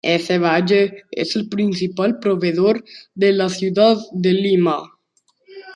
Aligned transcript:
Ese 0.03 0.39
valle 0.39 1.03
es 1.11 1.35
el 1.35 1.47
principal 1.47 2.17
proveedor 2.17 2.83
de 3.13 3.33
la 3.33 3.49
ciudad 3.49 3.97
de 4.13 4.33
Lima. 4.33 4.81